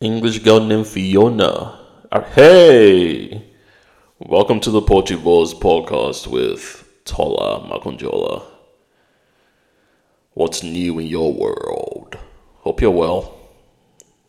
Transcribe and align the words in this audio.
English 0.00 0.38
girl 0.44 0.60
named 0.60 0.86
Fiona. 0.86 1.76
Uh, 2.12 2.20
hey! 2.20 3.42
Welcome 4.20 4.60
to 4.60 4.70
the 4.70 4.80
Poetry 4.80 5.16
Bores 5.16 5.54
podcast 5.54 6.28
with 6.28 6.88
Tola 7.04 7.68
Makonjola. 7.68 8.44
What's 10.34 10.62
new 10.62 11.00
in 11.00 11.08
your 11.08 11.34
world? 11.34 12.16
Hope 12.58 12.80
you're 12.80 12.92
well. 12.92 13.40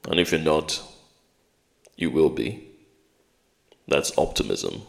And 0.10 0.20
if 0.20 0.32
you're 0.32 0.42
not, 0.42 0.82
you 1.96 2.10
will 2.10 2.32
be. 2.32 2.68
That's 3.88 4.18
optimism. 4.18 4.82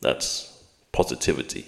That's 0.00 0.64
positivity. 0.92 1.66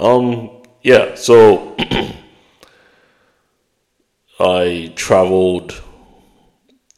Um, 0.00 0.50
yeah, 0.82 1.14
so 1.14 1.76
I 4.40 4.92
traveled. 4.96 5.80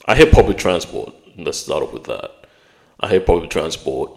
I 0.07 0.15
hate 0.15 0.33
public 0.33 0.59
transport. 0.59 1.15
Let's 1.37 1.59
start 1.59 1.83
off 1.83 1.93
with 1.93 2.05
that. 2.05 2.31
I 3.01 3.09
hate 3.09 3.27
public 3.27 3.51
transport. 3.51 4.11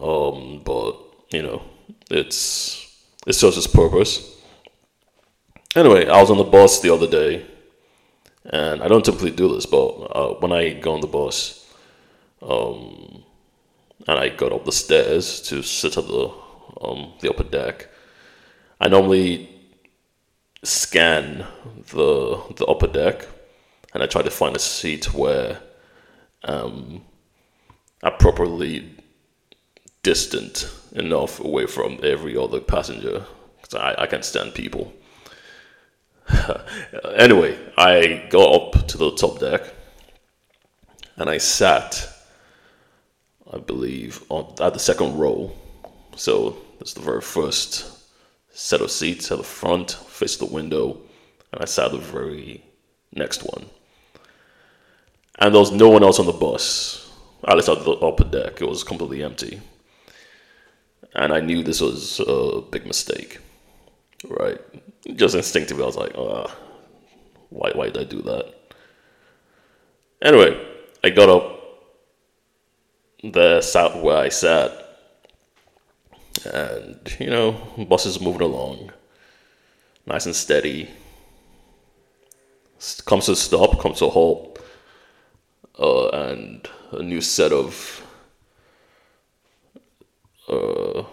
Um, 0.00 0.60
but 0.64 0.96
you 1.30 1.42
know, 1.42 1.62
it's 2.10 2.82
it 3.26 3.34
serves 3.34 3.56
its 3.56 3.66
purpose. 3.66 4.34
Anyway, 5.74 6.06
I 6.06 6.20
was 6.20 6.30
on 6.30 6.38
the 6.38 6.44
bus 6.44 6.80
the 6.80 6.92
other 6.92 7.06
day, 7.06 7.46
and 8.44 8.82
I 8.82 8.88
don't 8.88 9.04
typically 9.04 9.30
do 9.30 9.54
this, 9.54 9.66
but 9.66 9.86
uh, 9.86 10.34
when 10.40 10.52
I 10.52 10.72
go 10.72 10.94
on 10.94 11.00
the 11.00 11.06
bus, 11.06 11.70
um, 12.42 13.22
and 14.06 14.18
I 14.18 14.30
got 14.30 14.52
up 14.52 14.64
the 14.64 14.72
stairs 14.72 15.40
to 15.42 15.62
sit 15.62 15.96
at 15.96 16.06
the 16.06 16.32
um, 16.80 17.12
the 17.20 17.30
upper 17.30 17.44
deck, 17.44 17.88
I 18.80 18.88
normally 18.88 19.50
scan 20.62 21.46
the 21.92 22.42
the 22.56 22.66
upper 22.66 22.86
deck, 22.86 23.26
and 23.96 24.02
I 24.02 24.06
tried 24.06 24.26
to 24.26 24.30
find 24.30 24.54
a 24.54 24.58
seat 24.58 25.14
where 25.14 25.58
um, 26.44 27.00
I'm 28.02 28.12
properly 28.18 28.94
distant 30.02 30.70
enough 30.92 31.40
away 31.40 31.64
from 31.64 32.00
every 32.02 32.36
other 32.36 32.60
passenger 32.60 33.24
because 33.56 33.74
I, 33.74 34.02
I 34.02 34.06
can't 34.06 34.22
stand 34.22 34.52
people. 34.52 34.92
anyway, 37.14 37.58
I 37.78 38.26
got 38.28 38.76
up 38.76 38.86
to 38.88 38.98
the 38.98 39.12
top 39.12 39.38
deck 39.40 39.62
and 41.16 41.30
I 41.30 41.38
sat, 41.38 42.06
I 43.50 43.56
believe, 43.56 44.22
on, 44.28 44.52
at 44.60 44.74
the 44.74 44.78
second 44.78 45.16
row. 45.16 45.52
So 46.16 46.58
that's 46.78 46.92
the 46.92 47.00
very 47.00 47.22
first 47.22 47.90
set 48.50 48.82
of 48.82 48.90
seats 48.90 49.32
at 49.32 49.38
the 49.38 49.44
front, 49.44 49.92
face 49.92 50.36
the 50.36 50.44
window, 50.44 51.00
and 51.50 51.62
I 51.62 51.64
sat 51.64 51.92
the 51.92 51.96
very 51.96 52.62
next 53.14 53.42
one. 53.42 53.70
And 55.38 55.54
there 55.54 55.60
was 55.60 55.72
no 55.72 55.88
one 55.88 56.02
else 56.02 56.18
on 56.18 56.26
the 56.26 56.32
bus, 56.32 57.10
at 57.46 57.56
least 57.56 57.68
at 57.68 57.84
the 57.84 57.92
upper 57.92 58.24
deck. 58.24 58.60
It 58.60 58.68
was 58.68 58.82
completely 58.82 59.22
empty. 59.22 59.60
And 61.14 61.32
I 61.32 61.40
knew 61.40 61.62
this 61.62 61.80
was 61.80 62.20
a 62.20 62.60
big 62.60 62.86
mistake, 62.86 63.38
right? 64.28 64.58
Just 65.14 65.34
instinctively, 65.34 65.82
I 65.82 65.86
was 65.86 65.96
like, 65.96 66.12
uh, 66.16 66.48
why, 67.50 67.70
why 67.74 67.86
did 67.86 67.98
I 67.98 68.04
do 68.04 68.22
that? 68.22 68.54
Anyway, 70.22 70.58
I 71.04 71.10
got 71.10 71.28
up 71.28 71.52
there, 73.22 73.62
sat 73.62 74.02
where 74.02 74.16
I 74.16 74.28
sat, 74.28 74.72
and 76.44 77.16
you 77.18 77.30
know, 77.30 77.52
bus 77.88 78.06
is 78.06 78.20
moving 78.20 78.42
along, 78.42 78.92
nice 80.06 80.26
and 80.26 80.34
steady. 80.34 80.90
Comes 83.04 83.26
to 83.26 83.32
a 83.32 83.36
stop, 83.36 83.80
comes 83.80 83.98
to 83.98 84.06
a 84.06 84.10
halt, 84.10 84.55
uh, 85.78 86.08
and 86.08 86.68
a 86.92 87.02
new 87.02 87.20
set 87.20 87.52
of 87.52 88.02
uh, 90.48 91.04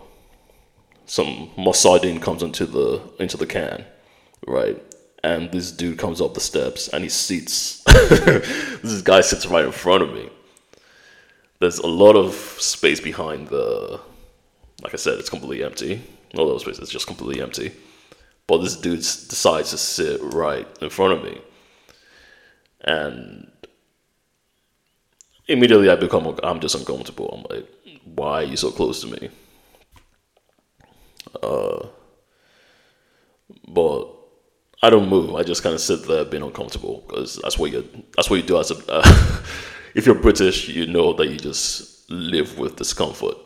some 1.05 1.49
more 1.57 1.73
sardine 1.73 2.19
comes 2.19 2.43
into 2.43 2.65
the 2.65 3.01
into 3.19 3.37
the 3.37 3.45
can, 3.45 3.85
right? 4.47 4.81
And 5.23 5.51
this 5.51 5.71
dude 5.71 5.97
comes 5.97 6.19
up 6.21 6.33
the 6.33 6.41
steps 6.41 6.89
and 6.89 7.03
he 7.03 7.09
seats. 7.09 7.83
this 7.85 9.01
guy 9.01 9.21
sits 9.21 9.45
right 9.45 9.65
in 9.65 9.71
front 9.71 10.03
of 10.03 10.13
me. 10.13 10.29
There's 11.59 11.79
a 11.79 11.87
lot 11.87 12.15
of 12.15 12.33
space 12.33 12.99
behind 12.99 13.47
the 13.47 14.01
like 14.83 14.93
I 14.93 14.97
said, 14.97 15.19
it's 15.19 15.29
completely 15.29 15.63
empty. 15.63 16.01
All 16.37 16.47
those 16.47 16.61
spaces 16.61 16.89
just 16.89 17.07
completely 17.07 17.41
empty. 17.41 17.71
But 18.47 18.57
this 18.57 18.75
dude 18.75 18.99
decides 18.99 19.69
to 19.71 19.77
sit 19.77 20.19
right 20.21 20.67
in 20.81 20.89
front 20.89 21.13
of 21.13 21.23
me. 21.23 21.41
And 22.81 23.49
immediately 25.47 25.89
I 25.89 25.95
become, 25.95 26.37
I'm 26.43 26.59
just 26.59 26.75
uncomfortable. 26.75 27.29
I'm 27.49 27.55
like, 27.55 27.69
why 28.03 28.41
are 28.41 28.43
you 28.43 28.57
so 28.57 28.71
close 28.71 29.01
to 29.01 29.07
me? 29.07 29.29
Uh, 31.41 31.87
but 33.67 34.07
I 34.81 34.89
don't 34.89 35.09
move. 35.09 35.33
I 35.35 35.43
just 35.43 35.63
kind 35.63 35.73
of 35.73 35.81
sit 35.81 36.07
there 36.07 36.25
being 36.25 36.43
uncomfortable 36.43 37.03
because 37.07 37.39
that's 37.41 37.57
what 37.57 37.71
you 37.71 37.87
that's 38.15 38.29
what 38.29 38.35
you 38.35 38.43
do 38.43 38.59
as 38.59 38.69
a. 38.71 38.91
Uh, 38.91 39.41
if 39.95 40.05
you're 40.05 40.15
British, 40.15 40.67
you 40.67 40.85
know 40.85 41.13
that 41.13 41.29
you 41.29 41.37
just 41.37 42.09
live 42.11 42.59
with 42.59 42.75
discomfort. 42.75 43.37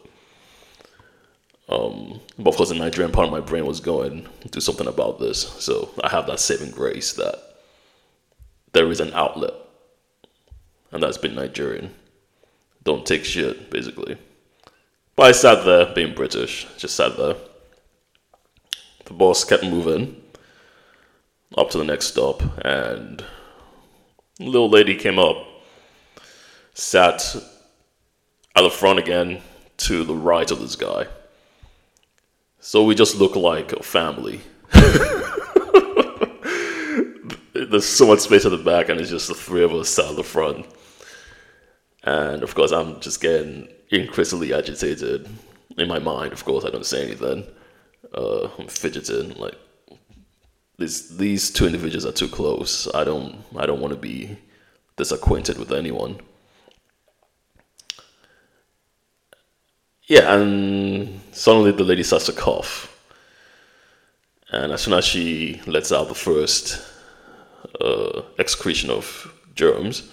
Um, 1.69 2.21
but 2.39 2.49
of 2.51 2.55
course, 2.55 2.69
the 2.69 2.75
Nigerian 2.75 3.11
part 3.11 3.27
of 3.27 3.31
my 3.31 3.41
brain 3.41 3.65
was 3.65 3.79
going 3.79 4.27
do 4.49 4.59
something 4.59 4.87
about 4.87 5.19
this. 5.19 5.41
So 5.63 5.89
I 6.03 6.09
have 6.09 6.25
that 6.27 6.39
saving 6.39 6.71
grace 6.71 7.13
that 7.13 7.35
there 8.73 8.89
is 8.89 8.99
an 8.99 9.13
outlet, 9.13 9.53
and 10.91 11.01
that's 11.01 11.17
been 11.17 11.35
Nigerian. 11.35 11.93
Don't 12.83 13.05
take 13.05 13.25
shit, 13.25 13.69
basically. 13.69 14.17
But 15.15 15.27
I 15.27 15.31
sat 15.31 15.65
there, 15.65 15.93
being 15.93 16.13
British, 16.13 16.67
just 16.77 16.95
sat 16.95 17.17
there. 17.17 17.35
The 19.05 19.13
boss 19.13 19.43
kept 19.43 19.63
moving 19.63 20.21
up 21.57 21.69
to 21.71 21.77
the 21.77 21.83
next 21.83 22.07
stop, 22.07 22.41
and 22.65 23.21
a 24.39 24.43
little 24.43 24.69
lady 24.69 24.95
came 24.95 25.17
up, 25.17 25.37
sat 26.73 27.35
at 28.55 28.61
the 28.61 28.69
front 28.69 28.99
again 28.99 29.41
to 29.77 30.03
the 30.03 30.15
right 30.15 30.49
of 30.51 30.59
this 30.59 30.75
guy 30.75 31.07
so 32.67 32.83
we 32.83 32.95
just 32.95 33.15
look 33.15 33.37
like 33.37 33.71
a 33.71 33.81
family. 33.81 34.41
There's 37.53 37.85
so 37.85 38.07
much 38.07 38.19
space 38.19 38.43
at 38.43 38.51
the 38.51 38.57
back, 38.57 38.89
and 38.89 38.99
it's 38.99 39.09
just 39.09 39.29
the 39.29 39.35
three 39.35 39.63
of 39.63 39.73
us 39.73 39.87
sat 39.87 40.09
at 40.09 40.17
the 40.17 40.23
front. 40.23 40.65
And 42.07 42.41
of 42.41 42.55
course, 42.55 42.71
I'm 42.71 43.01
just 43.01 43.19
getting 43.19 43.67
increasingly 43.89 44.53
agitated 44.53 45.27
in 45.77 45.89
my 45.89 45.99
mind. 45.99 46.31
Of 46.31 46.45
course, 46.45 46.63
I 46.63 46.69
don't 46.69 46.85
say 46.85 47.03
anything. 47.03 47.45
Uh, 48.15 48.47
I'm 48.57 48.69
fidgeting 48.69 49.35
like 49.35 49.57
these. 50.79 51.17
These 51.17 51.51
two 51.51 51.65
individuals 51.65 52.05
are 52.05 52.13
too 52.13 52.29
close. 52.29 52.87
I 52.95 53.03
don't. 53.03 53.43
I 53.57 53.65
don't 53.65 53.81
want 53.81 53.93
to 53.93 53.99
be 53.99 54.37
disacquainted 54.95 55.57
with 55.57 55.73
anyone. 55.73 56.21
Yeah, 60.03 60.33
and 60.33 61.19
suddenly 61.33 61.73
the 61.73 61.83
lady 61.83 62.03
starts 62.03 62.27
to 62.27 62.31
cough. 62.31 62.71
And 64.49 64.71
as 64.71 64.79
soon 64.83 64.93
as 64.93 65.03
she 65.03 65.61
lets 65.67 65.91
out 65.91 66.07
the 66.07 66.15
first 66.15 66.81
uh, 67.81 68.21
excretion 68.39 68.89
of 68.89 69.29
germs, 69.55 70.09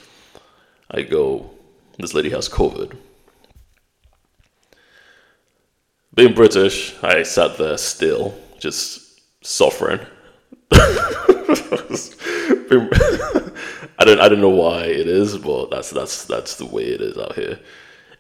I 0.90 1.02
go, 1.02 1.54
This 1.98 2.14
lady 2.14 2.30
has 2.30 2.48
COVID. 2.48 2.96
Being 6.14 6.34
British, 6.34 6.94
I 7.02 7.22
sat 7.22 7.58
there 7.58 7.76
still, 7.76 8.34
just 8.58 9.20
suffering. 9.44 10.00
I 13.96 14.04
don't 14.04 14.20
I 14.20 14.28
don't 14.28 14.40
know 14.40 14.48
why 14.48 14.84
it 14.84 15.06
is, 15.06 15.38
but 15.38 15.70
that's 15.70 15.90
that's 15.90 16.24
that's 16.24 16.56
the 16.56 16.66
way 16.66 16.84
it 16.84 17.00
is 17.00 17.16
out 17.16 17.34
here. 17.34 17.58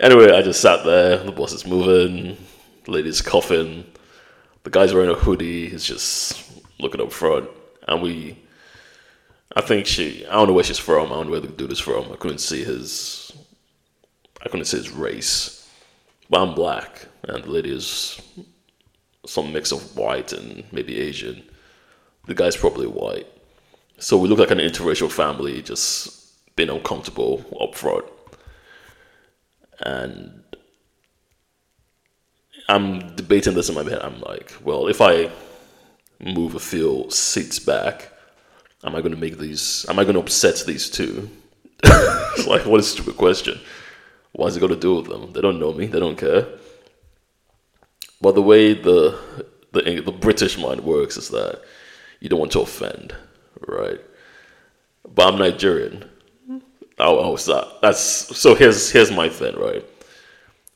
Anyway, 0.00 0.32
I 0.32 0.42
just 0.42 0.60
sat 0.60 0.84
there. 0.84 1.18
The 1.18 1.32
boss 1.32 1.52
is 1.52 1.66
moving. 1.66 2.36
The 2.84 2.90
lady's 2.90 3.22
coughing. 3.22 3.84
The 4.64 4.70
guy's 4.70 4.94
wearing 4.94 5.10
a 5.10 5.14
hoodie. 5.14 5.68
He's 5.68 5.84
just 5.84 6.52
looking 6.78 7.00
up 7.00 7.12
front. 7.12 7.48
And 7.86 8.02
we, 8.02 8.38
I 9.54 9.60
think 9.60 9.86
she, 9.86 10.26
I 10.26 10.32
don't 10.32 10.48
know 10.48 10.54
where 10.54 10.64
she's 10.64 10.78
from. 10.78 11.06
I 11.06 11.16
don't 11.16 11.26
know 11.26 11.32
where 11.32 11.40
the 11.40 11.48
dude 11.48 11.72
is 11.72 11.80
from. 11.80 12.10
I 12.12 12.16
couldn't 12.16 12.38
see 12.38 12.64
his, 12.64 13.32
I 14.42 14.48
couldn't 14.48 14.66
say 14.66 14.78
his 14.78 14.90
race. 14.90 15.68
But 16.30 16.42
I'm 16.42 16.54
black. 16.54 17.06
And 17.24 17.44
the 17.44 17.50
lady 17.50 17.74
is 17.74 18.20
some 19.26 19.52
mix 19.52 19.72
of 19.72 19.96
white 19.96 20.32
and 20.32 20.64
maybe 20.72 20.98
Asian. 20.98 21.42
The 22.26 22.34
guy's 22.34 22.56
probably 22.56 22.86
white. 22.86 23.26
So 23.98 24.18
we 24.18 24.28
look 24.28 24.38
like 24.38 24.50
an 24.50 24.58
interracial 24.58 25.10
family 25.10 25.62
just 25.62 26.54
being 26.56 26.70
uncomfortable 26.70 27.44
up 27.60 27.74
front 27.74 28.04
and 29.80 30.42
I'm 32.68 33.14
debating 33.16 33.54
this 33.54 33.68
in 33.68 33.74
my 33.74 33.82
head. 33.82 34.00
I'm 34.02 34.20
like, 34.20 34.54
well, 34.62 34.88
if 34.88 35.00
I 35.00 35.30
move 36.20 36.54
a 36.54 36.60
few 36.60 37.06
seats 37.10 37.58
back, 37.58 38.10
am 38.82 38.94
I 38.94 39.00
going 39.00 39.14
to 39.14 39.20
make 39.20 39.38
these? 39.38 39.84
Am 39.88 39.98
I 39.98 40.04
going 40.04 40.14
to 40.14 40.20
upset 40.20 40.62
these 40.66 40.88
two? 40.88 41.30
it's 41.84 42.46
like 42.46 42.64
what 42.64 42.80
a 42.80 42.82
stupid 42.82 43.16
question. 43.16 43.60
What's 44.34 44.56
it 44.56 44.60
got 44.60 44.68
to 44.68 44.76
do 44.76 44.96
with 44.96 45.06
them? 45.06 45.32
They 45.32 45.40
don't 45.40 45.60
know 45.60 45.72
me. 45.72 45.86
They 45.86 46.00
don't 46.00 46.18
care. 46.18 46.46
But 48.20 48.34
the 48.34 48.42
way 48.42 48.74
the 48.74 49.18
the 49.72 50.00
the 50.00 50.12
British 50.12 50.58
mind 50.58 50.80
works 50.82 51.16
is 51.16 51.28
that 51.28 51.62
you 52.20 52.28
don't 52.28 52.40
want 52.40 52.52
to 52.52 52.60
offend, 52.60 53.14
right? 53.68 54.00
But 55.14 55.32
I'm 55.32 55.38
Nigerian. 55.38 56.10
Oh, 56.98 57.18
oh, 57.18 57.36
so 57.36 57.76
that's 57.80 58.00
so. 58.00 58.54
Here's 58.54 58.90
here's 58.90 59.12
my 59.12 59.28
thing, 59.28 59.54
right? 59.56 59.84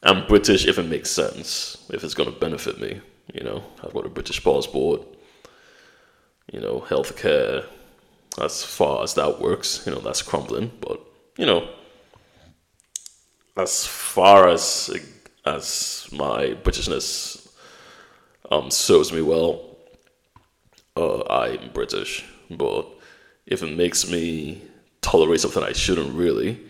I'm 0.05 0.27
British 0.27 0.67
if 0.67 0.79
it 0.79 0.85
makes 0.85 1.11
sense, 1.11 1.85
if 1.91 2.05
it's 2.05 2.15
going 2.15 2.33
to 2.33 2.39
benefit 2.39 2.81
me. 2.81 3.01
You 3.35 3.43
know, 3.43 3.65
I've 3.83 3.93
got 3.93 4.07
a 4.07 4.09
British 4.09 4.43
passport. 4.43 5.03
You 6.53 6.61
know, 6.61 6.81
healthcare. 6.89 7.65
As 8.41 8.63
far 8.63 9.03
as 9.03 9.15
that 9.15 9.41
works, 9.41 9.83
you 9.85 9.93
know, 9.93 9.99
that's 9.99 10.23
crumbling. 10.23 10.71
But 10.81 11.01
you 11.37 11.47
know, 11.47 11.69
as 13.59 13.85
far 13.85 14.49
as 14.49 14.89
as 15.45 16.09
my 16.13 16.55
Britishness 16.63 17.49
um, 18.51 18.71
serves 18.71 19.13
me 19.13 19.21
well, 19.21 19.77
uh, 20.97 21.23
I'm 21.29 21.71
British. 21.73 22.25
But 22.51 22.87
if 23.47 23.63
it 23.63 23.77
makes 23.77 24.09
me 24.09 24.63
tolerate 25.01 25.41
something 25.41 25.63
I 25.63 25.73
shouldn't 25.73 26.15
really, 26.15 26.61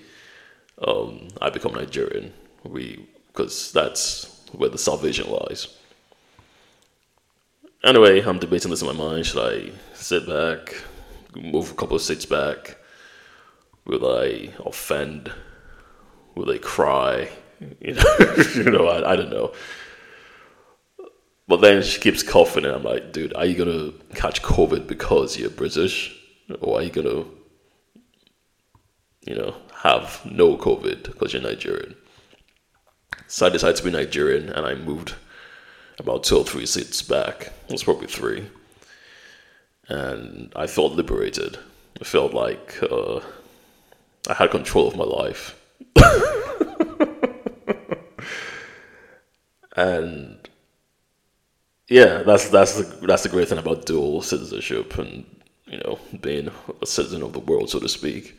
um, 0.86 1.28
I 1.40 1.50
become 1.50 1.74
Nigerian. 1.74 2.32
We 2.64 3.06
because 3.28 3.70
that's 3.72 4.42
where 4.52 4.70
the 4.70 4.78
salvation 4.78 5.30
lies. 5.30 5.68
Anyway, 7.84 8.22
I'm 8.22 8.38
debating 8.38 8.70
this 8.70 8.80
in 8.80 8.88
my 8.88 8.94
mind. 8.94 9.26
Should 9.26 9.38
I 9.40 9.70
sit 9.94 10.26
back, 10.26 10.74
move 11.36 11.70
a 11.70 11.74
couple 11.74 11.96
of 11.96 12.02
seats 12.02 12.26
back? 12.26 12.76
Will 13.84 14.18
I 14.18 14.50
offend? 14.64 15.30
Will 16.38 16.46
they 16.46 16.60
cry? 16.60 17.30
You 17.80 17.94
know, 17.94 18.16
you 18.54 18.70
know, 18.70 18.86
I, 18.86 19.14
I 19.14 19.16
don't 19.16 19.30
know. 19.30 19.52
But 21.48 21.60
then 21.60 21.82
she 21.82 22.00
keeps 22.00 22.22
coughing, 22.22 22.64
and 22.64 22.72
I'm 22.72 22.84
like, 22.84 23.12
dude, 23.12 23.34
are 23.34 23.44
you 23.44 23.56
gonna 23.56 23.90
catch 24.14 24.42
COVID 24.42 24.86
because 24.86 25.36
you're 25.36 25.50
British, 25.50 26.16
or 26.60 26.78
are 26.78 26.82
you 26.84 26.90
gonna, 26.90 27.24
you 29.26 29.34
know, 29.34 29.56
have 29.82 30.20
no 30.24 30.56
COVID 30.56 31.02
because 31.02 31.32
you're 31.32 31.42
Nigerian? 31.42 31.96
So 33.26 33.46
I 33.46 33.48
decided 33.48 33.74
to 33.78 33.82
be 33.82 33.90
Nigerian, 33.90 34.50
and 34.50 34.64
I 34.64 34.76
moved 34.76 35.16
about 35.98 36.22
two 36.22 36.36
or 36.36 36.44
three 36.44 36.64
seats 36.64 37.02
back. 37.02 37.50
It 37.66 37.72
was 37.72 37.82
probably 37.82 38.06
three, 38.06 38.48
and 39.88 40.52
I 40.54 40.68
felt 40.68 40.92
liberated. 40.92 41.58
I 42.00 42.04
felt 42.04 42.32
like 42.34 42.78
uh, 42.84 43.18
I 44.28 44.34
had 44.34 44.52
control 44.52 44.86
of 44.86 44.94
my 44.96 45.02
life. 45.02 45.56
and 49.76 50.48
yeah, 51.88 52.22
that's 52.22 52.48
that's 52.50 52.74
the 52.76 53.06
that's 53.06 53.22
the 53.22 53.28
great 53.28 53.48
thing 53.48 53.58
about 53.58 53.86
dual 53.86 54.20
citizenship 54.22 54.96
and 54.98 55.24
you 55.66 55.78
know 55.78 55.98
being 56.20 56.50
a 56.82 56.86
citizen 56.86 57.22
of 57.22 57.32
the 57.32 57.40
world, 57.40 57.70
so 57.70 57.78
to 57.80 57.88
speak. 57.88 58.34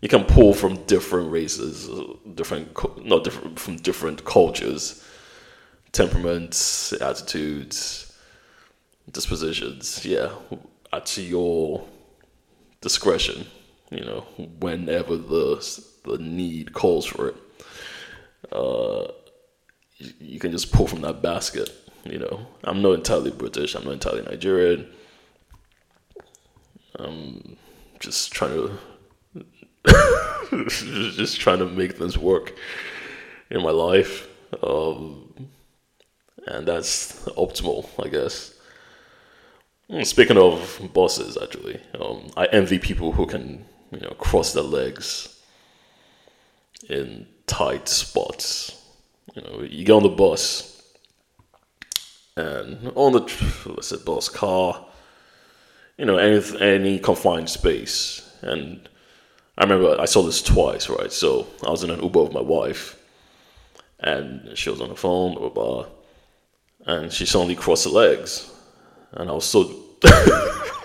You 0.00 0.08
can 0.08 0.24
pull 0.24 0.54
from 0.54 0.76
different 0.86 1.30
races, 1.30 1.88
different 2.34 2.76
not 3.04 3.24
different 3.24 3.58
from 3.58 3.76
different 3.76 4.24
cultures, 4.24 5.04
temperaments, 5.92 6.92
attitudes, 6.94 8.12
dispositions. 9.10 10.04
Yeah, 10.04 10.30
at 10.92 11.16
your 11.18 11.86
discretion. 12.80 13.46
You 13.90 14.04
know, 14.04 14.20
whenever 14.60 15.16
the 15.16 15.56
the 16.04 16.18
need 16.18 16.72
calls 16.72 17.06
for 17.06 17.28
it. 17.28 17.36
Uh, 18.52 19.08
you 20.18 20.38
can 20.38 20.50
just 20.50 20.72
pull 20.72 20.86
from 20.86 21.02
that 21.02 21.22
basket. 21.22 21.70
You 22.04 22.18
know, 22.18 22.46
I'm 22.64 22.80
not 22.80 22.92
entirely 22.92 23.30
British. 23.30 23.74
I'm 23.74 23.84
not 23.84 23.92
entirely 23.92 24.22
Nigerian. 24.22 24.88
I'm 26.98 27.56
just 27.98 28.32
trying 28.32 28.52
to 28.52 28.78
just 31.16 31.40
trying 31.40 31.58
to 31.58 31.66
make 31.66 31.96
things 31.96 32.18
work 32.18 32.54
in 33.50 33.62
my 33.62 33.70
life, 33.70 34.28
um, 34.62 35.48
and 36.46 36.66
that's 36.66 37.24
optimal, 37.28 37.88
I 38.02 38.08
guess. 38.08 38.54
Hmm, 39.90 40.02
speaking 40.02 40.38
of 40.38 40.80
bosses, 40.92 41.36
actually, 41.40 41.80
um, 42.00 42.30
I 42.36 42.46
envy 42.46 42.78
people 42.78 43.12
who 43.12 43.26
can, 43.26 43.64
you 43.90 44.00
know, 44.00 44.14
cross 44.18 44.52
their 44.52 44.62
legs 44.62 45.39
in 46.88 47.26
tight 47.46 47.88
spots. 47.88 48.76
You 49.34 49.42
know, 49.42 49.62
you 49.62 49.84
get 49.84 49.92
on 49.92 50.02
the 50.02 50.08
bus, 50.08 50.82
and 52.36 52.92
on 52.94 53.12
the 53.12 53.20
let's 53.66 53.88
say 53.88 53.96
bus 54.04 54.28
car, 54.28 54.86
you 55.96 56.04
know, 56.04 56.16
any 56.16 56.42
any 56.60 56.98
confined 56.98 57.50
space. 57.50 58.26
And 58.42 58.88
I 59.58 59.64
remember 59.64 60.00
I 60.00 60.06
saw 60.06 60.22
this 60.22 60.42
twice, 60.42 60.88
right? 60.88 61.12
So 61.12 61.46
I 61.66 61.70
was 61.70 61.84
in 61.84 61.90
an 61.90 62.02
Uber 62.02 62.24
with 62.24 62.32
my 62.32 62.40
wife, 62.40 63.00
and 64.00 64.56
she 64.56 64.70
was 64.70 64.80
on 64.80 64.88
the 64.88 64.96
phone, 64.96 65.34
blah 65.34 65.48
blah, 65.48 65.82
blah 65.82 65.86
and 66.86 67.12
she 67.12 67.26
suddenly 67.26 67.54
crossed 67.54 67.84
her 67.84 67.90
legs, 67.90 68.50
and 69.12 69.28
I 69.28 69.32
was 69.32 69.44
so. 69.44 69.74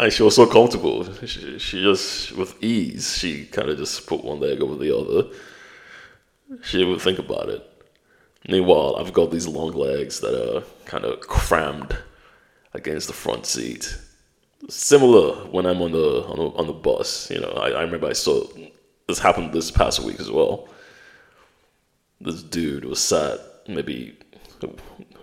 and 0.00 0.10
she 0.10 0.22
was 0.22 0.34
so 0.34 0.46
comfortable. 0.46 1.04
She, 1.26 1.58
she 1.58 1.82
just, 1.82 2.32
with 2.32 2.62
ease, 2.62 3.18
she 3.18 3.44
kind 3.44 3.68
of 3.68 3.76
just 3.76 4.06
put 4.06 4.24
one 4.24 4.40
leg 4.40 4.62
over 4.62 4.74
the 4.74 4.96
other. 4.96 5.28
She 6.62 6.78
didn't 6.78 7.00
think 7.00 7.18
about 7.18 7.50
it. 7.50 7.62
Meanwhile, 8.48 8.96
I've 8.98 9.12
got 9.12 9.30
these 9.30 9.46
long 9.46 9.72
legs 9.72 10.20
that 10.20 10.34
are 10.34 10.62
kind 10.86 11.04
of 11.04 11.20
crammed 11.20 11.98
against 12.72 13.08
the 13.08 13.12
front 13.12 13.44
seat. 13.44 13.98
Similar 14.70 15.46
when 15.48 15.66
I'm 15.66 15.82
on 15.82 15.92
the 15.92 16.24
on 16.24 16.36
the, 16.38 16.44
on 16.56 16.66
the 16.66 16.72
bus. 16.72 17.30
You 17.30 17.40
know, 17.40 17.50
I, 17.50 17.70
I 17.70 17.82
remember 17.82 18.06
I 18.06 18.14
saw 18.14 18.44
this 19.06 19.18
happened 19.18 19.52
this 19.52 19.70
past 19.70 20.00
week 20.00 20.18
as 20.18 20.30
well. 20.30 20.68
This 22.22 22.42
dude 22.42 22.86
was 22.86 23.00
sat 23.00 23.38
maybe 23.68 24.16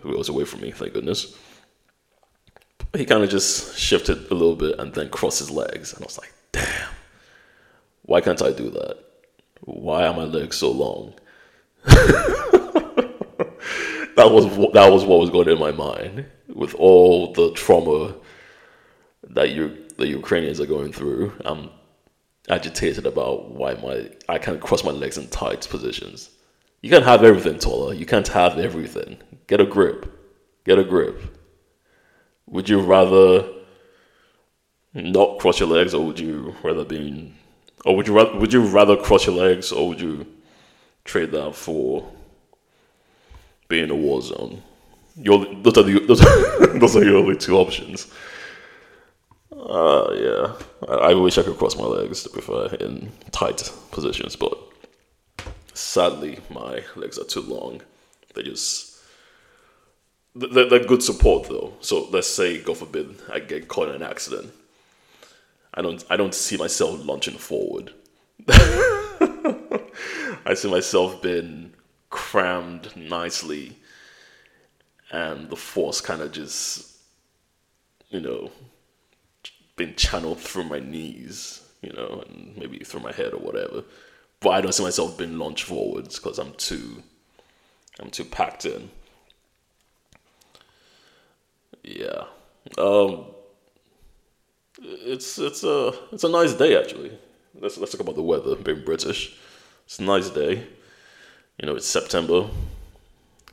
who 0.01 0.17
was 0.17 0.29
away 0.29 0.45
from 0.45 0.61
me, 0.61 0.71
thank 0.71 0.93
goodness 0.93 1.35
he 2.95 3.05
kind 3.05 3.23
of 3.23 3.29
just 3.29 3.77
shifted 3.77 4.31
a 4.31 4.33
little 4.33 4.55
bit 4.55 4.79
and 4.79 4.93
then 4.93 5.09
crossed 5.09 5.39
his 5.39 5.51
legs. 5.51 5.93
And 5.93 6.03
I 6.03 6.05
was 6.05 6.17
like, 6.17 6.33
damn, 6.51 6.89
why 8.03 8.21
can't 8.21 8.41
I 8.41 8.51
do 8.51 8.69
that? 8.71 8.97
Why 9.61 10.07
are 10.07 10.13
my 10.13 10.23
legs 10.23 10.57
so 10.57 10.71
long? 10.71 11.13
that 11.85 12.75
was 14.17 14.45
that 14.73 14.91
was 14.91 15.05
what 15.05 15.19
was 15.19 15.29
going 15.29 15.49
in 15.49 15.59
my 15.59 15.71
mind 15.71 16.25
with 16.53 16.73
all 16.75 17.33
the 17.33 17.51
trauma 17.51 18.15
that 19.29 19.51
you 19.51 19.85
the 19.97 20.07
Ukrainians 20.07 20.59
are 20.59 20.65
going 20.65 20.91
through. 20.91 21.33
I'm 21.45 21.69
agitated 22.49 23.05
about 23.05 23.51
why 23.51 23.73
my 23.75 24.09
I 24.29 24.37
can't 24.37 24.61
cross 24.61 24.83
my 24.83 24.91
legs 24.91 25.17
in 25.17 25.27
tight 25.27 25.67
positions. 25.69 26.29
You 26.81 26.89
can't 26.89 27.05
have 27.05 27.23
everything, 27.23 27.59
Tola. 27.59 27.95
You 27.95 28.05
can't 28.05 28.27
have 28.29 28.57
everything. 28.57 29.17
Get 29.47 29.59
a 29.59 29.65
grip. 29.65 30.13
Get 30.65 30.77
a 30.77 30.83
grip. 30.83 31.19
Would 32.47 32.69
you 32.69 32.81
rather 32.81 33.45
not 34.93 35.39
cross 35.39 35.59
your 35.59 35.69
legs, 35.69 35.93
or 35.93 36.05
would 36.05 36.19
you 36.19 36.55
rather 36.63 36.85
be, 36.85 37.33
or 37.85 37.95
would 37.95 38.07
you 38.07 38.13
rather 38.13 38.37
would 38.37 38.53
you 38.53 38.61
rather 38.61 38.95
cross 38.95 39.25
your 39.25 39.35
legs, 39.35 39.71
or 39.71 39.89
would 39.89 40.01
you 40.01 40.25
trade 41.03 41.31
that 41.31 41.55
for 41.55 42.09
being 43.67 43.85
in 43.85 43.91
a 43.91 43.95
war 43.95 44.21
zone? 44.21 44.63
Your, 45.15 45.45
those 45.61 45.77
are 45.77 45.83
the 45.83 45.99
those, 46.05 46.19
those 46.79 46.95
are 46.95 47.03
your 47.03 47.17
only 47.17 47.35
two 47.35 47.57
options. 47.57 48.07
Uh, 49.51 50.13
yeah, 50.13 50.53
I, 50.87 51.11
I, 51.11 51.13
wish 51.15 51.37
I 51.37 51.43
could 51.43 51.57
cross 51.57 51.75
my 51.75 51.85
legs 51.85 52.23
to 52.23 52.29
prefer 52.29 52.67
in 52.75 53.11
tight 53.31 53.71
positions, 53.91 54.35
but 54.35 54.57
sadly 55.73 56.39
my 56.49 56.83
legs 56.95 57.17
are 57.17 57.25
too 57.25 57.41
long. 57.41 57.81
They 58.33 58.43
just 58.43 58.96
they're, 60.37 60.69
they're 60.69 60.85
good 60.85 61.03
support 61.03 61.49
though. 61.49 61.73
So 61.81 62.07
let's 62.09 62.27
say, 62.27 62.61
God 62.61 62.77
forbid, 62.77 63.15
I 63.31 63.39
get 63.39 63.67
caught 63.67 63.89
in 63.89 63.95
an 63.95 64.03
accident. 64.03 64.53
I 65.73 65.81
don't 65.81 66.03
I 66.09 66.17
don't 66.17 66.33
see 66.33 66.57
myself 66.57 67.05
launching 67.05 67.37
forward. 67.37 67.93
I 68.49 70.53
see 70.55 70.71
myself 70.71 71.21
being 71.21 71.73
crammed 72.09 72.95
nicely 72.95 73.75
and 75.11 75.49
the 75.49 75.55
force 75.55 76.01
kind 76.01 76.21
of 76.21 76.31
just 76.31 76.97
you 78.09 78.21
know 78.21 78.51
being 79.75 79.95
channeled 79.95 80.39
through 80.39 80.63
my 80.63 80.79
knees, 80.79 81.61
you 81.81 81.93
know, 81.93 82.23
and 82.27 82.57
maybe 82.57 82.79
through 82.79 83.01
my 83.01 83.11
head 83.11 83.33
or 83.33 83.39
whatever. 83.39 83.83
But 84.39 84.49
I 84.49 84.61
don't 84.61 84.73
see 84.73 84.83
myself 84.83 85.17
being 85.17 85.37
launched 85.37 85.63
forwards 85.63 86.17
because 86.17 86.39
I'm 86.39 86.53
too 86.53 87.03
I'm 87.99 88.09
too 88.09 88.25
packed 88.25 88.65
in. 88.65 88.89
Yeah. 91.87 92.25
Um, 92.77 93.25
it's 94.81 95.39
it's 95.39 95.63
a 95.63 95.93
it's 96.11 96.25
a 96.25 96.29
nice 96.29 96.53
day 96.53 96.77
actually. 96.77 97.17
Let's 97.59 97.77
let's 97.77 97.93
talk 97.93 98.01
about 98.01 98.15
the 98.15 98.23
weather. 98.23 98.55
Being 98.55 98.83
British, 98.83 99.35
it's 99.85 99.99
a 99.99 100.03
nice 100.03 100.29
day. 100.29 100.67
You 101.57 101.65
know, 101.65 101.75
it's 101.75 101.87
September. 101.87 102.49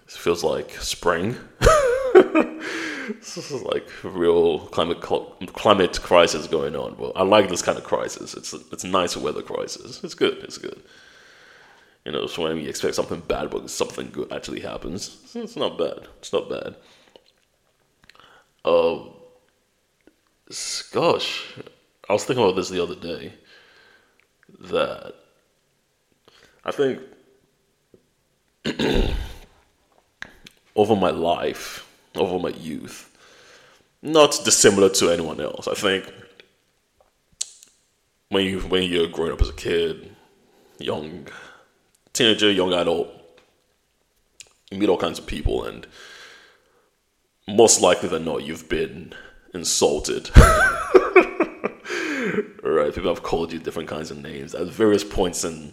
It 0.06 0.10
feels 0.10 0.42
like 0.42 0.72
spring. 0.72 1.36
this 1.60 3.36
is 3.36 3.62
like 3.62 3.88
real 4.02 4.58
climate 4.66 5.00
climate 5.00 6.00
crisis 6.02 6.48
going 6.48 6.74
on. 6.74 6.96
But 6.98 7.12
I 7.14 7.22
like 7.22 7.48
this 7.48 7.62
kind 7.62 7.78
of 7.78 7.84
crisis. 7.84 8.34
It's 8.34 8.52
it's 8.52 8.84
nice 8.84 9.16
weather 9.16 9.42
crisis. 9.42 10.02
It's 10.02 10.14
good. 10.14 10.38
It's 10.38 10.58
good. 10.58 10.82
You 12.04 12.12
know, 12.12 12.24
it's 12.24 12.36
when 12.36 12.58
you 12.58 12.68
expect 12.68 12.96
something 12.96 13.20
bad, 13.20 13.48
but 13.48 13.70
something 13.70 14.10
good 14.10 14.30
actually 14.32 14.60
happens. 14.60 15.18
It's 15.34 15.56
not 15.56 15.78
bad. 15.78 16.08
It's 16.18 16.32
not 16.32 16.50
bad. 16.50 16.74
Um, 18.64 19.10
gosh, 20.92 21.44
I 22.08 22.12
was 22.12 22.24
thinking 22.24 22.44
about 22.44 22.56
this 22.56 22.70
the 22.70 22.82
other 22.82 22.94
day. 22.94 23.34
That 24.60 25.14
I 26.64 26.70
think 26.70 27.00
over 30.76 30.96
my 30.96 31.10
life, 31.10 31.86
over 32.14 32.38
my 32.38 32.50
youth, 32.56 33.10
not 34.02 34.38
dissimilar 34.44 34.90
to 34.90 35.10
anyone 35.10 35.40
else. 35.40 35.66
I 35.66 35.74
think 35.74 36.12
when 38.28 38.44
you 38.44 38.60
when 38.60 38.84
you're 38.84 39.08
growing 39.08 39.32
up 39.32 39.42
as 39.42 39.48
a 39.48 39.54
kid, 39.54 40.14
young 40.78 41.26
teenager, 42.12 42.50
young 42.50 42.72
adult, 42.72 43.08
you 44.70 44.78
meet 44.78 44.88
all 44.88 44.98
kinds 44.98 45.18
of 45.18 45.26
people, 45.26 45.64
and 45.64 45.86
most 47.48 47.80
likely 47.80 48.08
than 48.08 48.24
not, 48.24 48.42
you've 48.42 48.68
been 48.68 49.12
insulted. 49.52 50.30
right? 52.62 52.94
People 52.94 53.14
have 53.14 53.22
called 53.22 53.52
you 53.52 53.58
different 53.58 53.88
kinds 53.88 54.10
of 54.10 54.18
names 54.18 54.54
at 54.54 54.66
various 54.68 55.04
points 55.04 55.44
in 55.44 55.72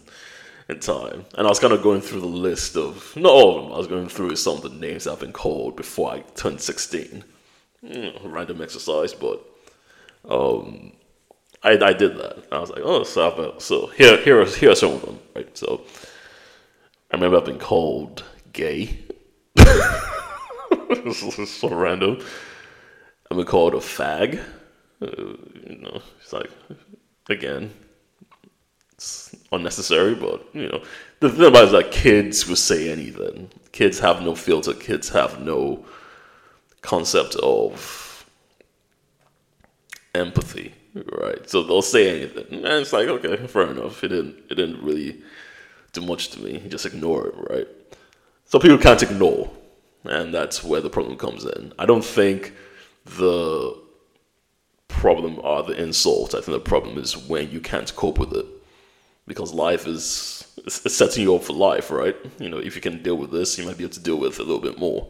in 0.68 0.78
time. 0.78 1.24
And 1.36 1.46
I 1.46 1.50
was 1.50 1.58
kind 1.58 1.72
of 1.72 1.82
going 1.82 2.00
through 2.00 2.20
the 2.20 2.26
list 2.26 2.76
of 2.76 3.14
not 3.16 3.30
all 3.30 3.56
of 3.58 3.64
them. 3.64 3.72
I 3.72 3.78
was 3.78 3.86
going 3.88 4.08
through 4.08 4.36
some 4.36 4.56
of 4.56 4.62
the 4.62 4.70
names 4.70 5.06
I've 5.06 5.20
been 5.20 5.32
called 5.32 5.76
before 5.76 6.12
I 6.12 6.20
turned 6.34 6.60
sixteen. 6.60 7.24
You 7.82 8.12
random 8.24 8.62
exercise, 8.62 9.12
but 9.12 9.44
um, 10.28 10.92
I 11.62 11.72
I 11.72 11.92
did 11.92 12.16
that. 12.16 12.44
I 12.52 12.58
was 12.58 12.70
like, 12.70 12.82
oh, 12.84 13.02
so 13.02 13.54
so 13.58 13.86
here 13.88 14.16
here 14.18 14.40
are, 14.40 14.46
here 14.46 14.70
are 14.70 14.76
some 14.76 14.92
of 14.92 15.02
them, 15.02 15.18
right? 15.34 15.56
So 15.56 15.82
I 17.10 17.16
remember 17.16 17.38
I've 17.38 17.44
been 17.44 17.58
called 17.58 18.24
gay. 18.52 18.98
this 21.00 21.22
is 21.38 21.50
so 21.50 21.68
random. 21.68 22.20
I've 23.30 23.46
call 23.46 23.68
it 23.68 23.74
a 23.74 23.78
fag. 23.78 24.40
Uh, 25.00 25.06
you 25.68 25.78
know, 25.80 26.02
it's 26.20 26.32
like 26.32 26.50
again, 27.28 27.72
it's 28.94 29.34
unnecessary, 29.50 30.14
but 30.14 30.46
you 30.54 30.68
know, 30.68 30.82
the 31.20 31.30
thing 31.30 31.44
about 31.46 31.62
it 31.62 31.66
is 31.66 31.72
that 31.72 31.90
kids 31.92 32.46
will 32.46 32.56
say 32.56 32.90
anything. 32.90 33.50
Kids 33.72 33.98
have 34.00 34.22
no 34.22 34.34
filter. 34.34 34.74
Kids 34.74 35.08
have 35.08 35.40
no 35.40 35.84
concept 36.82 37.34
of 37.36 38.26
empathy, 40.14 40.74
right? 40.94 41.48
So 41.48 41.62
they'll 41.62 41.82
say 41.82 42.20
anything, 42.20 42.64
and 42.64 42.66
it's 42.66 42.92
like, 42.92 43.08
okay, 43.08 43.46
fair 43.46 43.70
enough. 43.70 44.04
It 44.04 44.08
didn't. 44.08 44.36
It 44.50 44.54
didn't 44.54 44.82
really 44.82 45.22
do 45.92 46.00
much 46.02 46.28
to 46.30 46.40
me. 46.40 46.62
Just 46.68 46.86
ignore 46.86 47.28
it, 47.28 47.34
right? 47.50 47.68
So 48.44 48.58
people 48.58 48.78
can't 48.78 49.02
ignore, 49.02 49.50
and 50.04 50.34
that's 50.34 50.64
where 50.64 50.80
the 50.80 50.90
problem 50.90 51.16
comes 51.16 51.44
in. 51.44 51.72
I 51.78 51.86
don't 51.86 52.04
think 52.04 52.52
the 53.04 53.78
problem 54.88 55.40
are 55.42 55.62
the 55.62 55.80
insults. 55.80 56.34
I 56.34 56.40
think 56.40 56.56
the 56.56 56.60
problem 56.60 56.98
is 56.98 57.16
when 57.16 57.50
you 57.50 57.60
can't 57.60 57.94
cope 57.96 58.18
with 58.18 58.32
it 58.32 58.46
because 59.26 59.52
life 59.54 59.86
is 59.86 60.46
it's 60.64 60.94
setting 60.94 61.24
you 61.24 61.34
up 61.34 61.42
for 61.42 61.54
life, 61.54 61.90
right? 61.90 62.16
You 62.38 62.48
know, 62.48 62.58
if 62.58 62.76
you 62.76 62.82
can 62.82 63.02
deal 63.02 63.16
with 63.16 63.30
this, 63.30 63.58
you 63.58 63.64
might 63.64 63.78
be 63.78 63.84
able 63.84 63.94
to 63.94 64.00
deal 64.00 64.16
with 64.16 64.34
it 64.34 64.38
a 64.38 64.42
little 64.42 64.60
bit 64.60 64.78
more. 64.78 65.08